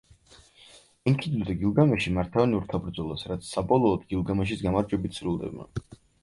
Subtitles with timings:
[1.09, 5.71] ენქიდუ და გილგამეში მართავენ ორთაბრძოლას, რაც საბოლოოდ გილგამეშის გამარჯვებით სრულდება.